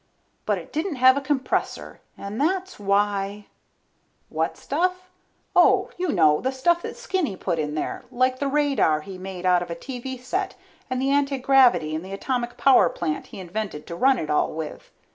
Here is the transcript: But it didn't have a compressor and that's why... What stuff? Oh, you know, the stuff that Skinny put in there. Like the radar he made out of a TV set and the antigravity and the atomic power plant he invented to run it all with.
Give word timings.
But 0.47 0.57
it 0.57 0.73
didn't 0.73 0.95
have 0.95 1.15
a 1.15 1.21
compressor 1.21 2.01
and 2.17 2.41
that's 2.41 2.79
why... 2.79 3.45
What 4.29 4.57
stuff? 4.57 5.11
Oh, 5.55 5.91
you 5.95 6.09
know, 6.09 6.41
the 6.41 6.49
stuff 6.51 6.81
that 6.81 6.97
Skinny 6.97 7.35
put 7.35 7.59
in 7.59 7.75
there. 7.75 8.05
Like 8.09 8.39
the 8.39 8.47
radar 8.47 9.01
he 9.01 9.19
made 9.19 9.45
out 9.45 9.61
of 9.61 9.69
a 9.69 9.75
TV 9.75 10.19
set 10.19 10.55
and 10.89 10.99
the 10.99 11.11
antigravity 11.11 11.93
and 11.93 12.03
the 12.03 12.13
atomic 12.13 12.57
power 12.57 12.89
plant 12.89 13.27
he 13.27 13.39
invented 13.39 13.85
to 13.85 13.95
run 13.95 14.17
it 14.17 14.31
all 14.31 14.51
with. 14.55 14.89